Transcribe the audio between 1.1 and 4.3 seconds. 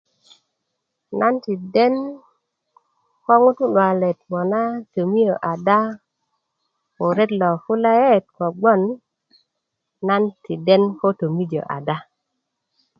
nan ti den ko ŋutu luwalet